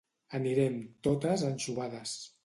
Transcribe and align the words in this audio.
Anirem 0.37 0.79
totes 1.07 1.43
anxovades 1.49 2.15